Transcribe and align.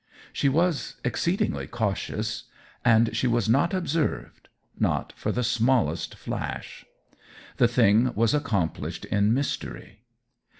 She 0.33 0.49
was 0.49 0.95
exceedingly 1.03 1.67
cautious; 1.67 2.45
and 2.83 3.15
she 3.15 3.27
was 3.27 3.47
not 3.47 3.71
observed 3.71 4.49
not 4.79 5.13
for 5.15 5.31
the 5.31 5.43
smallest 5.43 6.15
flash. 6.15 6.83
The 7.57 7.67
thing 7.67 8.11
was 8.15 8.33
accomplished 8.33 9.05
in 9.05 9.31
mystery. 9.31 10.01